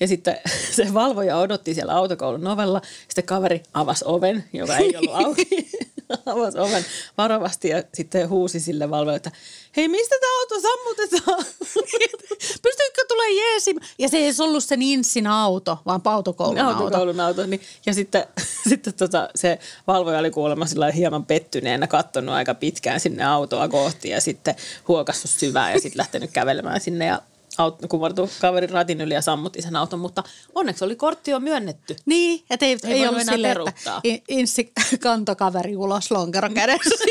Ja 0.00 0.08
sitten 0.08 0.36
se 0.76 0.94
valvoja 0.94 1.36
odotti 1.36 1.74
siellä 1.74 1.94
autokoulun 1.94 2.46
ovella. 2.46 2.80
Sitten 3.08 3.24
kaveri 3.24 3.62
avasi 3.74 4.04
oven, 4.08 4.44
joka 4.52 4.76
ei 4.76 4.96
ollut 4.96 5.14
auki. 5.14 5.48
avasi 6.26 6.58
oven 6.58 6.84
varovasti 7.18 7.68
ja 7.68 7.82
sitten 7.94 8.28
huusi 8.28 8.60
sille 8.60 8.90
valvojalle, 8.90 9.16
että 9.16 9.30
hei 9.76 9.88
mistä 9.88 10.14
tämä 10.20 10.40
auto 10.40 10.60
sammutetaan? 10.60 11.44
Pystytkö 12.62 13.04
tulee 13.08 13.30
jeesi? 13.30 13.74
Ja 13.98 14.08
se 14.08 14.16
ei 14.16 14.32
ollut 14.38 14.64
sen 14.64 14.82
Inssin 14.82 15.26
auto, 15.26 15.78
vaan 15.86 16.00
autokoulun 16.04 16.58
auto. 16.58 16.84
Autokoulun 16.84 17.20
auto. 17.20 17.46
Niin. 17.46 17.60
Ja 17.86 17.94
sitten, 17.94 18.24
sitten 18.70 18.94
tota, 18.94 19.28
se 19.34 19.58
valvoja 19.86 20.18
oli 20.18 20.30
kuulemma 20.30 20.66
sillä 20.66 20.90
hieman 20.90 21.26
pettyneenä 21.26 21.86
kattonut 21.86 22.34
aika 22.34 22.54
pitkään 22.54 23.00
sinne 23.00 23.24
autoa 23.24 23.68
kohti 23.68 24.08
ja 24.08 24.20
sitten 24.20 24.54
huokassut 24.88 25.30
syvään 25.30 25.72
ja 25.72 25.80
sitten 25.80 25.98
lähtenyt 25.98 26.30
kävelemään 26.30 26.80
sinne 26.80 27.06
ja 27.06 27.22
auto, 27.58 27.88
kumartu 27.88 28.30
kaverin 28.40 28.70
ratin 28.70 29.00
yli 29.00 29.14
ja 29.14 29.22
sammutti 29.22 29.62
sen 29.62 29.76
auton, 29.76 30.00
mutta 30.00 30.22
onneksi 30.54 30.84
oli 30.84 30.96
kortti 30.96 31.30
jo 31.30 31.40
myönnetty. 31.40 31.96
Niin, 32.06 32.44
että 32.50 32.66
ei, 32.66 32.78
ei, 32.84 32.92
ei 32.92 33.08
ollut 33.08 33.22
sille, 33.30 33.52
että 33.52 34.00
insi 34.28 34.72
kantokaveri 35.02 35.76
ulos 35.76 36.10
lonkero 36.10 36.50
kädessä. 36.50 37.04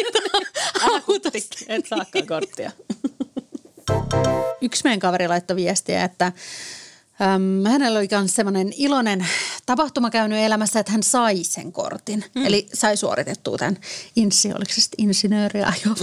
Autosti, 0.91 1.65
et 1.67 1.85
saakaan 1.85 2.27
korttia. 2.27 2.71
Yksi 4.61 4.83
meidän 4.83 4.99
kaveri 4.99 5.27
laittoi 5.27 5.55
viestiä, 5.55 6.03
että 6.03 6.31
Öm, 7.21 7.65
hänellä 7.71 7.99
oli 7.99 8.07
myös 8.11 8.35
semmoinen 8.35 8.73
iloinen 8.77 9.27
tapahtuma 9.65 10.09
käynyt 10.09 10.39
elämässä, 10.39 10.79
että 10.79 10.91
hän 10.91 11.03
sai 11.03 11.43
sen 11.43 11.71
kortin. 11.71 12.25
Mm. 12.35 12.45
Eli 12.45 12.67
sai 12.73 12.97
suoritettua 12.97 13.57
tämän 13.57 13.77
insi, 14.15 14.47
oliko 14.47 14.73
se 14.73 14.81
sitten 14.81 15.05
insinööriajo 15.05 15.95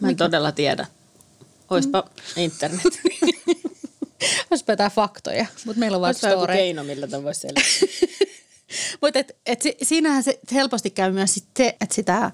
Mä 0.00 0.08
en 0.08 0.16
todella 0.16 0.52
tiedä. 0.52 0.86
Oispa 1.70 2.00
mm. 2.00 2.42
internet. 2.42 2.82
Olisipa 4.50 4.72
jotain 4.72 4.92
faktoja, 4.92 5.46
mutta 5.64 5.80
meillä 5.80 5.96
on 5.96 6.00
vain 6.00 6.14
story. 6.14 6.54
keino, 6.54 6.84
millä 6.84 7.06
tämä 7.06 7.22
voisi 7.22 7.40
selittää. 7.40 8.26
Mutta 9.02 9.18
et, 9.18 9.36
et 9.46 9.62
siinähän 9.82 10.22
se 10.22 10.40
helposti 10.52 10.90
käy 10.90 11.12
myös 11.12 11.34
sit 11.34 11.44
se, 11.56 11.76
että 11.80 11.94
sitä 11.94 12.24
äm, 12.24 12.32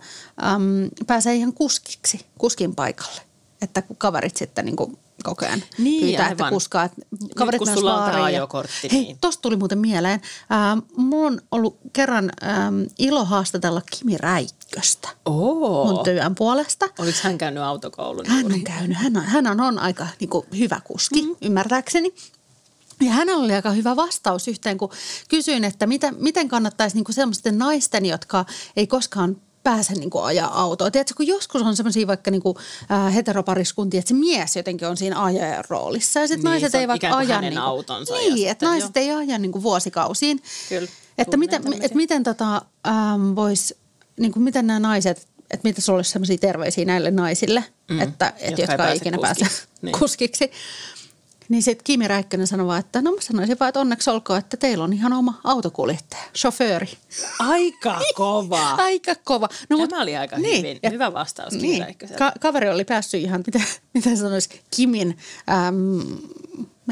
pääsee 1.06 1.34
ihan 1.34 1.52
kuskiksi, 1.52 2.20
kuskin 2.38 2.74
paikalle. 2.74 3.20
Että 3.62 3.82
kun 3.82 3.96
kaverit 3.96 4.36
sitten 4.36 4.64
niin 4.64 4.76
koko 5.22 5.46
ajan 5.46 5.62
niin, 5.78 6.00
pyytää, 6.00 6.24
aivan. 6.24 6.32
että 6.32 6.50
kuskaa. 6.50 6.88
Kaverit 7.36 7.60
Nyt 7.60 7.68
kun 7.68 7.78
sulla 7.78 8.04
on 8.04 8.10
tämä 8.10 8.24
ajokortti. 8.24 8.92
Hei, 8.92 9.00
niin. 9.00 9.18
tosta 9.20 9.42
tuli 9.42 9.56
muuten 9.56 9.78
mieleen. 9.78 10.20
Ähm, 10.52 10.78
mulla 10.96 11.26
on 11.26 11.40
ollut 11.50 11.78
kerran 11.92 12.32
ähm, 12.44 12.82
ilo 12.98 13.24
haastatella 13.24 13.82
Kimi 13.90 14.18
Räikköstä 14.18 15.08
Oo. 15.24 15.84
mun 15.84 16.04
työn 16.04 16.34
puolesta. 16.34 16.88
Oliko 16.98 17.18
hän 17.22 17.38
käynyt 17.38 17.62
autokoulun? 17.62 18.26
Hän 18.26 18.52
on 18.52 18.64
käynyt. 18.64 18.96
Hän 18.96 19.16
on, 19.16 19.22
hän 19.22 19.46
on, 19.46 19.60
on 19.60 19.78
aika 19.78 20.06
niin 20.20 20.30
kuin, 20.30 20.46
hyvä 20.58 20.80
kuski, 20.84 21.22
mm-hmm. 21.22 21.36
ymmärtääkseni. 21.42 22.14
Ja 23.00 23.12
hänellä 23.12 23.44
oli 23.44 23.54
aika 23.54 23.70
hyvä 23.70 23.96
vastaus 23.96 24.48
yhteen, 24.48 24.78
kun 24.78 24.90
kysyin, 25.28 25.64
että 25.64 25.86
mitä, 25.86 26.12
miten 26.12 26.48
kannattaisi 26.48 26.96
niin 26.96 27.04
sellaisten 27.10 27.58
naisten, 27.58 28.06
jotka 28.06 28.44
ei 28.76 28.86
koskaan 28.86 29.36
pääse 29.62 29.94
niin 29.94 30.10
kuin 30.10 30.24
ajaa 30.24 30.60
autoa. 30.60 30.90
Tiedätkö, 30.90 31.14
kun 31.16 31.26
joskus 31.26 31.62
on 31.62 31.76
semmoisia 31.76 32.06
vaikka 32.06 32.30
niin 32.30 32.42
kuin, 32.42 32.56
äh, 32.90 33.14
heteropariskuntia, 33.14 33.98
että 33.98 34.08
se 34.08 34.14
mies 34.14 34.56
jotenkin 34.56 34.88
on 34.88 34.96
siinä 34.96 35.24
ajajan 35.24 35.64
roolissa. 35.68 36.20
Ja 36.20 36.28
sitten 36.28 36.44
Niin, 36.44 36.50
naiset 36.50 36.72
se 36.72 36.78
on 36.78 36.80
ei 36.80 36.88
vaikka 36.88 37.06
ikään 37.06 37.18
kuin 37.18 37.26
aja 37.26 37.34
hänen 37.34 37.50
niin 37.50 37.60
kuin, 37.60 37.68
autonsa 37.68 38.14
Niin, 38.14 38.48
että 38.48 38.66
naiset 38.66 38.96
ei 38.96 39.10
aja 39.10 39.38
niin 39.38 39.52
kuin 39.52 39.62
vuosikausiin. 39.62 40.42
Kyllä, 40.68 40.88
Että 41.18 41.36
miten, 41.36 41.62
että 41.80 41.96
miten 41.96 42.22
tota, 42.22 42.62
ähm, 42.86 43.36
vois, 43.36 43.74
niin 44.20 44.32
kuin 44.32 44.42
miten 44.42 44.66
nämä 44.66 44.80
naiset, 44.80 45.28
että 45.50 45.68
mitä 45.68 45.80
sulla 45.80 45.98
olisi 45.98 46.10
sellaisia 46.10 46.38
terveisiä 46.38 46.84
näille 46.84 47.10
naisille, 47.10 47.64
mm, 47.90 48.00
että, 48.00 48.32
että 48.36 48.62
jotka 48.62 48.62
jotka, 48.62 48.72
ei 48.72 48.76
pääse 48.76 48.96
ikinä 48.96 49.18
pääse 49.20 49.44
kuskiksi. 49.44 49.68
Niin. 49.82 49.98
kuskiksi. 49.98 50.50
Niin 51.52 51.62
sitten 51.62 51.84
Kimi 51.84 52.08
Räikkönen 52.08 52.46
sanoi 52.46 52.66
vaan, 52.66 52.80
että 52.80 53.02
no 53.02 53.10
mä 53.12 53.20
sanoisin 53.20 53.56
vaan, 53.60 53.68
että 53.68 53.80
onneksi 53.80 54.10
olkoon, 54.10 54.38
että 54.38 54.56
teillä 54.56 54.84
on 54.84 54.92
ihan 54.92 55.12
oma 55.12 55.40
autokuljettaja, 55.44 56.22
chauffööri. 56.36 56.88
Aika 57.38 58.00
kova. 58.14 58.70
Aika 58.74 59.14
kova. 59.24 59.48
No, 59.70 59.76
mut- 59.76 59.90
Tämä 59.90 60.02
oli 60.02 60.16
aika 60.16 60.38
niin, 60.38 60.58
hyvin. 60.58 60.78
ja- 60.82 60.90
Hyvä 60.90 61.12
vastaus 61.12 61.52
Kimi 61.52 61.62
Niin, 61.68 61.96
ka- 62.18 62.32
kaveri 62.40 62.68
oli 62.70 62.84
päässyt 62.84 63.20
ihan, 63.22 63.42
mitä, 63.46 63.60
mitä 63.94 64.16
sanoisi, 64.16 64.48
Kimin, 64.76 65.18
äm, 65.68 66.00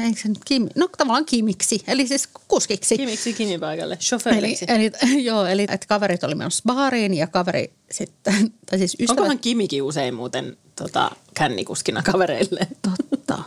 eikö 0.05 0.19
se 0.21 0.27
nyt 0.27 0.45
Kim, 0.45 0.69
no 0.75 0.87
tavallaan 0.97 1.25
Kimiksi, 1.25 1.83
eli 1.87 2.07
siis 2.07 2.29
kuskiksi. 2.47 2.97
Kimiksi 2.97 3.33
Kimi 3.33 3.57
paikalle, 3.57 3.93
Eli, 3.93 3.99
chauffeuriksi. 4.01 4.65
eli, 4.67 4.91
joo, 5.29 5.45
eli 5.45 5.61
että 5.61 5.87
kaverit 5.87 6.23
oli 6.23 6.35
menossa 6.35 6.63
baariin 6.65 7.13
ja 7.13 7.27
kaveri 7.27 7.73
sitten, 7.91 8.53
tai 8.69 8.79
siis 8.79 8.93
ystävät. 8.93 9.09
Onkohan 9.19 9.39
Kimikin 9.39 9.83
usein 9.83 10.13
muuten 10.13 10.57
tota, 10.75 11.11
kännikuskina 11.33 12.03
kavereille? 12.03 12.67
Totta. 12.81 13.43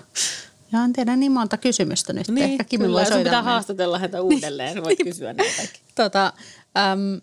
Ja 0.75 0.85
en 0.85 0.93
tiedä 0.93 1.17
niin 1.17 1.33
monta 1.33 1.57
kysymystä 1.57 2.13
nyt. 2.13 2.29
Niin, 2.29 2.51
Ehkä 2.51 2.65
Kimi 2.65 2.85
kyllä. 2.85 2.95
voi 2.95 3.05
Sun 3.07 3.13
soitella 3.13 3.31
pitää 3.31 3.43
haastatella 3.43 3.99
häntä 3.99 4.23
uudelleen. 4.23 4.85
Voit 4.85 4.99
kysyä 5.05 5.33
näitä 5.33 5.53
kaikki. 5.57 5.81
tota, 5.95 6.33
äm, 6.93 7.21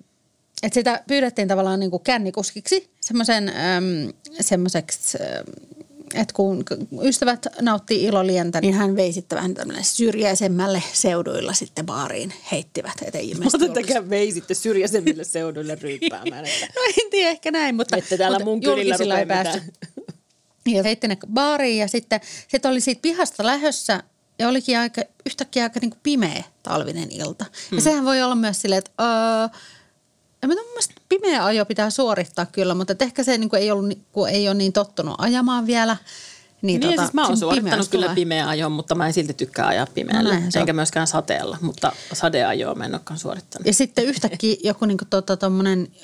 että 0.64 0.74
sitä 0.74 1.04
pyydettiin 1.08 1.48
tavallaan 1.48 1.80
niin 1.80 1.92
kuin 1.92 2.04
kännikuskiksi 2.04 2.90
semmoisen, 3.02 3.50
äm, 3.50 4.14
semmoiseksi, 4.42 5.18
että 6.14 6.34
kun 6.34 6.64
ystävät 7.04 7.46
nauttii 7.62 8.04
ilolientä, 8.04 8.62
niin 8.62 8.74
hän 8.74 8.96
vei 8.96 9.14
sitten 9.14 9.36
vähän 9.36 9.54
tämmöinen 9.54 9.84
syrjäisemmälle 9.86 10.84
seuduilla 10.94 11.54
sitten 11.54 11.86
baariin 11.86 12.34
heittivät, 12.52 12.94
Mutta 13.44 13.58
ollut- 13.58 13.74
tekään 13.74 14.10
vei 14.10 14.32
sitten 14.32 14.56
syrjäisemmille 14.56 15.24
seuduille 15.24 15.78
ryyppäämään. 15.82 16.46
Että 16.46 16.66
No 16.76 16.82
en 17.04 17.10
tiedä 17.12 17.30
ehkä 17.30 17.52
näin, 17.52 17.76
mutta, 17.76 17.98
Ette 17.98 18.18
täällä 18.18 18.38
mutta 18.40 18.50
mun 18.50 18.62
kylillä 18.62 18.84
julkisilla 18.84 19.20
ei 19.20 19.26
päästy. 19.26 19.62
Ja 20.66 20.84
heitti 20.84 21.08
ne 21.08 21.18
baariin 21.34 21.78
ja 21.78 21.88
sitten 21.88 22.20
sit 22.48 22.66
oli 22.66 22.82
siitä 22.82 23.02
pihasta 23.02 23.46
lähössä 23.46 24.04
ja 24.40 24.48
olikin 24.48 24.80
aika, 24.80 25.02
yhtäkkiä 25.26 25.64
aika 25.64 25.80
niin 25.80 25.90
kuin 25.90 26.00
pimeä 26.04 26.44
talvinen 26.64 27.12
ilta. 27.12 27.46
Hmm. 27.70 27.78
Ja 27.78 27.82
sehän 27.82 28.06
voi 28.06 28.22
olla 28.22 28.36
myös 28.36 28.62
silleen, 28.62 28.78
että 28.78 28.92
öö, 29.04 29.60
en 30.44 30.50
mä 30.50 30.56
mielestä 30.56 30.94
pimeä 31.10 31.46
ajo 31.46 31.66
pitää 31.66 31.90
suorittaa 31.90 32.46
kyllä, 32.46 32.76
mutta 32.76 32.96
ehkä 33.00 33.24
se 33.24 33.38
niin 33.38 33.50
kuin 33.50 33.62
ei, 33.62 33.72
ollut, 33.72 33.98
kun 34.12 34.30
ei 34.30 34.48
ole 34.48 34.56
niin 34.56 34.74
tottunut 34.74 35.16
ajamaan 35.18 35.68
vielä. 35.68 35.98
Niin, 36.62 36.80
Niin, 36.80 36.90
tota, 36.92 37.02
siis 37.02 37.14
mä 37.14 37.28
oon 37.28 37.38
suorittanut 37.38 37.88
kyllä 37.88 38.06
tulee. 38.06 38.16
pimeä 38.16 38.48
ajoon, 38.48 38.72
mutta 38.72 38.96
mä 38.96 39.08
en 39.08 39.14
silti 39.14 39.34
tykkää 39.34 39.68
ajaa 39.68 39.88
pimeällä. 39.94 40.40
No 40.40 40.52
se 40.52 40.60
enkä 40.60 40.72
on. 40.72 40.76
myöskään 40.76 41.08
sateella, 41.08 41.58
mutta 41.62 41.92
sadeajoa 42.14 42.76
mä 42.76 42.86
en 42.86 42.94
olekaan 42.94 43.20
suorittanut. 43.20 43.68
Ja 43.68 43.74
sitten 43.74 44.06
yhtäkkiä 44.06 44.56
joku 44.64 44.86
niin 44.86 44.98
tota, 45.10 45.38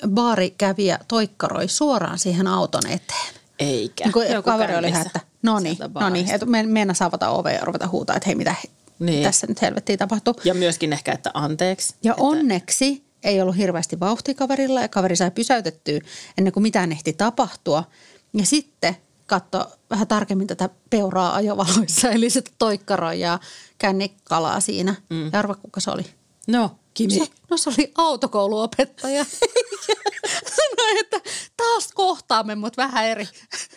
baarikävijä 0.08 0.98
toikkaroi 1.08 1.68
suoraan 1.68 2.18
siihen 2.18 2.46
auton 2.46 2.86
eteen. 2.86 3.34
Eikä. 3.58 4.04
Niin 4.04 4.12
kuin 4.12 4.28
Joku 4.32 4.50
kaveri 4.50 4.76
oli 4.76 4.88
ihan, 4.88 5.06
että 5.06 5.20
no 5.42 5.58
niin, 5.58 5.76
no 6.00 6.08
niin, 6.08 6.30
että 6.30 6.46
me, 6.46 6.62
mennä 6.62 6.94
saavata 6.94 7.28
ovea 7.30 7.52
ja 7.52 7.64
ruveta 7.64 7.88
huutaa, 7.88 8.16
että 8.16 8.26
hei 8.26 8.34
mitä 8.34 8.54
Niin. 8.98 9.22
tässä 9.22 9.46
nyt 9.46 9.62
helvettiä 9.62 9.96
tapahtuu. 9.96 10.34
Ja 10.44 10.54
myöskin 10.54 10.92
ehkä, 10.92 11.12
että 11.12 11.30
anteeksi. 11.34 11.94
Ja 12.02 12.12
että, 12.12 12.22
onneksi 12.22 13.04
ei 13.22 13.40
ollut 13.40 13.56
hirveästi 13.56 14.00
vauhtia 14.00 14.34
kaverilla 14.34 14.80
ja 14.80 14.88
kaveri 14.88 15.16
sai 15.16 15.30
pysäytettyä 15.30 16.00
ennen 16.38 16.52
kuin 16.52 16.62
mitään 16.62 16.92
ehti 16.92 17.12
tapahtua. 17.12 17.84
Ja 18.32 18.46
sitten 18.46 18.96
katso 19.26 19.64
vähän 19.90 20.06
tarkemmin 20.08 20.46
tätä 20.46 20.68
peuraa 20.90 21.34
ajovaloissa, 21.34 22.10
eli 22.16 22.30
sitä 22.30 22.50
toikkaroi 22.58 23.20
ja 23.20 23.38
kännikalaa 23.78 24.60
siinä. 24.60 24.94
Mm. 25.10 25.30
Ja 25.32 25.38
arva, 25.38 25.54
kuka 25.54 25.80
se 25.80 25.90
oli? 25.90 26.06
No, 26.46 26.70
Kimi. 26.94 27.14
Se, 27.14 27.26
no 27.50 27.56
se 27.56 27.70
oli 27.70 27.92
autokouluopettaja. 27.94 29.24
Sanoi, 30.88 31.00
että 31.04 31.30
taas 31.56 31.92
kohtaamme, 31.94 32.54
mutta 32.54 32.82
vähän 32.82 33.06
eri. 33.06 33.28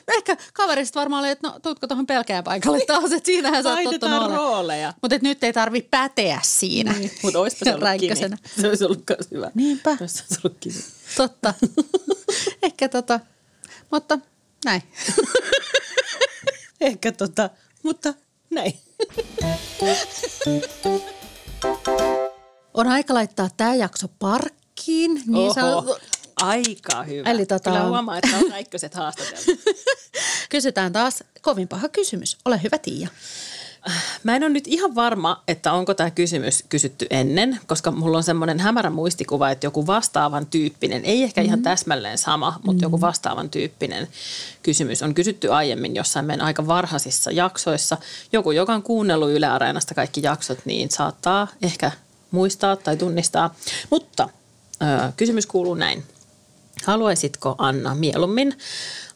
Ehkä 0.08 0.38
kaverista 0.54 1.00
varmaan 1.00 1.20
oli, 1.20 1.30
että 1.30 1.48
no 1.48 1.60
tuutko 1.60 1.88
tuohon 1.88 2.08
pelkään 2.08 2.44
paikalle 2.44 2.80
taas, 2.88 3.12
että 3.12 3.26
siinähän 3.26 3.64
sä 3.64 3.70
oot 3.70 3.84
tottunut 3.84 4.32
rooleja. 4.32 4.94
Mutta 5.02 5.18
nyt 5.22 5.44
ei 5.44 5.54
tarvi 5.54 5.82
päteä 5.82 6.40
siinä. 6.44 6.94
Niin. 6.94 7.12
Mutta 7.24 7.40
oispa 7.40 7.66
se 7.66 7.70
ollut 7.70 7.80
Kimi. 7.80 7.86
Räikkösenä. 7.86 8.38
Se 8.62 8.68
olisi 8.68 8.86
ollut 8.86 9.04
myös 9.10 9.32
hyvä. 9.32 9.52
Niinpä. 9.56 9.98
Se 9.98 10.04
olisi 10.04 10.24
ollut 10.44 10.58
Kimi. 10.60 10.84
Totta. 11.18 11.54
Ehkä 12.64 12.90
tota, 12.90 13.20
mutta 13.92 14.20
näin. 14.66 14.84
Ehkä 16.82 17.12
tota, 17.12 17.50
mutta 17.84 18.14
näin. 18.50 18.74
On 22.74 22.88
aika 22.88 23.14
laittaa 23.14 23.50
tämä 23.58 23.76
jakso 23.76 24.08
parkkiin. 24.20 25.22
Niin 25.28 25.60
Oho, 25.60 26.00
aika 26.42 27.04
hyvä. 27.04 27.30
Eli 27.30 27.44
tota- 27.44 27.60
Kyllä 27.64 27.84
huomaa, 27.88 28.18
että 28.18 28.38
on 28.38 28.52
räikköset 28.52 28.94
haastateltu. 28.94 29.52
kysytään 30.50 30.94
taas 30.94 31.24
kovin 31.42 31.68
paha 31.68 31.90
kysymys. 31.90 32.38
Ole 32.46 32.64
hyvä 32.64 32.78
Tiia. 32.78 33.08
Mä 34.24 34.36
en 34.36 34.44
ole 34.44 34.50
nyt 34.50 34.68
ihan 34.68 34.96
varma, 34.96 35.44
että 35.48 35.74
onko 35.74 35.94
tämä 35.94 36.12
kysymys 36.12 36.64
kysytty 36.70 37.08
ennen, 37.10 37.60
koska 37.68 37.92
mulla 37.92 38.18
on 38.18 38.24
semmoinen 38.24 38.60
hämärä 38.60 38.90
muistikuva, 38.90 39.50
että 39.50 39.66
joku 39.68 39.88
vastaavan 39.88 40.46
tyyppinen, 40.46 41.06
ei 41.06 41.24
ehkä 41.24 41.42
ihan 41.42 41.62
täsmälleen 41.62 42.18
sama, 42.18 42.60
mutta 42.66 42.86
joku 42.86 43.02
vastaavan 43.02 43.50
tyyppinen 43.50 44.08
kysymys 44.64 45.04
on 45.04 45.14
kysytty 45.14 45.52
aiemmin 45.52 45.96
jossain 45.96 46.26
meidän 46.26 46.46
aika 46.46 46.68
varhaisissa 46.68 47.32
jaksoissa. 47.32 47.98
Joku, 48.34 48.52
joka 48.52 48.74
on 48.74 48.84
kuunnellut 48.84 49.30
Yle 49.30 49.48
Areenasta 49.48 49.94
kaikki 49.96 50.22
jaksot, 50.24 50.60
niin 50.66 50.90
saattaa 50.92 51.48
ehkä 51.62 51.92
muistaa 52.32 52.76
tai 52.76 52.98
tunnistaa. 52.98 53.56
Mutta 53.90 54.30
ö, 54.82 55.12
kysymys 55.18 55.46
kuuluu 55.46 55.76
näin. 55.76 56.04
Haluaisitko 56.84 57.56
Anna 57.58 57.96
mieluummin 57.96 58.58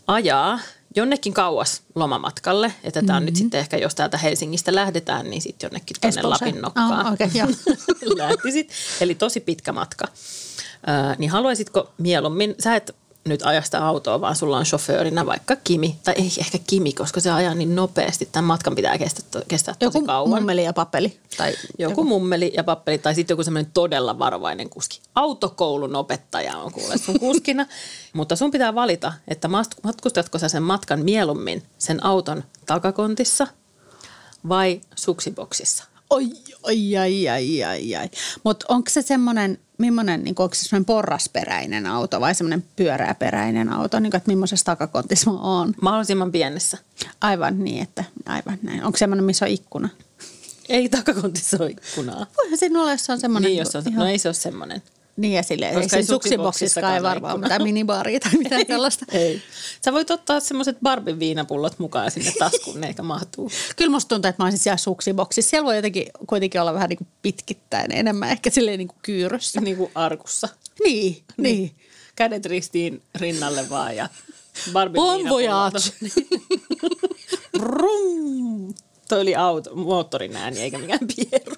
ajaa 0.07 0.59
jonnekin 0.95 1.33
kauas 1.33 1.81
lomamatkalle, 1.95 2.73
että 2.83 3.01
tämä 3.01 3.17
on 3.17 3.23
Mm-hmm. 3.23 3.25
nyt 3.25 3.35
sitten 3.35 3.59
ehkä, 3.59 3.77
jos 3.77 3.95
täältä 3.95 4.17
Helsingistä 4.17 4.75
lähdetään, 4.75 5.29
niin 5.29 5.41
sitten 5.41 5.67
jonnekin 5.67 5.97
tuonne? 6.01 6.21
Lapin 6.21 6.61
nokkaan 6.61 7.05
Ah, 7.07 7.13
okei, 7.13 7.29
joo. 7.39 7.47
lähtisit. 8.17 8.71
Eli 9.01 9.15
tosi 9.15 9.39
pitkä 9.39 9.71
matka. 9.71 10.07
Ö, 10.07 11.15
niin 11.17 11.31
haluaisitko 11.31 11.93
mieluummin, 11.97 12.55
sä 12.59 12.75
et 12.75 12.95
nyt 13.29 13.41
aja 13.43 13.61
sitä 13.61 13.87
autoa, 13.87 14.21
vaan 14.21 14.35
sulla 14.35 14.57
on 14.57 14.65
chaufföörinä 14.65 15.25
vaikka 15.25 15.55
Kimi, 15.55 15.99
tai 16.03 16.13
ei 16.17 16.31
ehkä 16.39 16.57
Kimi, 16.67 16.93
koska 16.93 17.19
se 17.19 17.31
ajaa 17.31 17.53
niin 17.53 17.75
nopeasti, 17.75 18.29
tämän 18.31 18.45
matkan 18.45 18.75
pitää 18.75 18.97
kestää, 18.97 19.41
kestää 19.47 19.75
tosi 19.79 19.97
Joku 19.97 20.07
kauan. 20.07 20.29
mummeli 20.29 20.63
ja 20.63 20.73
papeli. 20.73 21.19
Tai 21.37 21.53
Joku 21.79 22.03
mummeli 22.03 22.51
ja 22.55 22.63
pappeli 22.63 22.97
tai 22.97 23.15
sitten 23.15 23.33
joku 23.33 23.43
semmoinen 23.43 23.71
todella 23.73 24.19
varovainen 24.19 24.69
kuski. 24.69 25.01
Autokoulun 25.15 25.95
opettaja 25.95 26.57
on 26.57 26.71
kuule 26.71 26.97
sun 26.97 27.19
kuskina. 27.19 27.65
Mutta 28.13 28.35
sun 28.35 28.51
pitää 28.51 28.75
valita, 28.75 29.13
että 29.27 29.47
matkustatko 29.83 30.39
sä 30.39 30.49
sen 30.49 30.63
matkan 30.63 30.99
mieluummin 30.99 31.63
sen 31.77 32.05
auton 32.05 32.43
takakontissa 32.65 33.47
vai 34.49 34.81
suksiboksissa. 34.95 35.83
Oi, 36.09 36.29
oi, 36.63 36.97
ai, 36.97 37.29
ai, 37.29 37.63
ai, 37.63 37.95
ai. 37.95 38.09
Mutta 38.43 38.65
onko 38.69 38.89
se 38.89 39.01
semmoinen, 39.01 39.57
millainen, 39.77 40.23
niin 40.23 40.35
onko 40.39 40.55
se 40.55 40.63
semmoinen 40.63 40.85
porrasperäinen 40.85 41.85
auto 41.85 42.19
vai 42.21 42.35
semmoinen 42.35 42.63
pyöräperäinen 42.75 43.69
auto, 43.73 43.99
niin 43.99 44.11
kuin, 44.11 44.17
että 44.17 44.31
millaisessa 44.31 44.65
takakontissa 44.65 45.31
mä 45.31 45.39
oon? 45.39 45.73
Mahdollisimman 45.81 46.31
pienessä. 46.31 46.77
Aivan 47.21 47.63
niin, 47.63 47.83
että 47.83 48.03
aivan 48.25 48.57
näin. 48.61 48.83
Onko 48.83 48.97
semmoinen, 48.97 49.25
missä 49.25 49.45
on 49.45 49.51
ikkuna? 49.51 49.89
Ei 50.69 50.89
takakontissa 50.89 51.57
ole 51.59 51.69
ikkunaa. 51.69 52.25
Voihan 52.37 52.57
siinä 52.57 52.81
olla, 52.81 52.91
jos 52.91 53.05
se 53.05 53.11
on 53.11 53.19
semmoinen. 53.19 53.49
Niin, 53.49 53.59
jos 53.59 53.75
on, 53.75 53.83
ihan- 53.87 53.99
no 53.99 54.05
ei 54.07 54.17
se 54.19 54.27
ole 54.27 54.33
semmoinen. 54.33 54.81
Niin 55.17 55.33
ja 55.33 55.43
silleen, 55.43 55.75
ei 55.75 55.81
Koska 55.81 55.97
ei 55.97 56.03
siinä 56.03 56.15
suksiboksissakaan 56.15 56.95
ei 56.95 57.03
varmaan 57.03 57.39
mitään 57.39 57.63
minibaaria 57.63 58.19
tai 58.19 58.31
mitään 58.31 58.65
tällaista. 58.75 59.05
Ei. 59.11 59.41
Sä 59.85 59.93
voit 59.93 60.11
ottaa 60.11 60.39
semmoiset 60.39 60.77
Barbin 60.83 61.19
viinapullot 61.19 61.79
mukaan 61.79 62.11
sinne 62.11 62.31
taskuun, 62.39 62.81
ne 62.81 62.87
eikä 62.87 63.03
mahtuu. 63.03 63.51
Kyllä 63.75 63.91
musta 63.91 64.09
tuntuu, 64.09 64.29
että 64.29 64.43
mä 64.43 64.45
olisin 64.45 64.59
siellä 64.59 64.77
suksiboksissa. 64.77 65.49
Siellä 65.49 65.65
voi 65.65 65.75
jotenkin 65.75 66.07
kuitenkin 66.27 66.61
olla 66.61 66.73
vähän 66.73 66.89
niin 66.89 66.97
kuin 66.97 67.07
pitkittäin 67.21 67.91
enemmän, 67.91 68.29
ehkä 68.29 68.49
silleen 68.49 68.77
niin 68.77 68.87
kuin 68.87 68.99
kyyryssä. 69.01 69.61
niin 69.61 69.77
kuin 69.77 69.91
arkussa. 69.95 70.49
Niin, 70.83 71.23
niin. 71.37 71.71
Kädet 72.15 72.45
ristiin 72.45 73.01
rinnalle 73.15 73.69
vaan 73.69 73.95
ja 73.95 74.09
Barbin 74.73 74.95
Bon 74.95 75.17
viinapullot. 75.17 75.49
voyage. 75.49 75.79
Brum. 77.59 78.73
Toi 79.09 79.21
oli 79.21 79.35
auto, 79.35 79.75
moottorin 79.75 80.35
ääni 80.35 80.61
eikä 80.61 80.77
mikään 80.77 80.99
pieru. 81.15 81.55